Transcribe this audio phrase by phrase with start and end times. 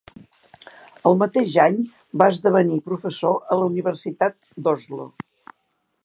[1.09, 1.75] El mateix any
[2.21, 4.39] va esdevenir professor a la Universitat
[4.69, 5.07] d'Oslo.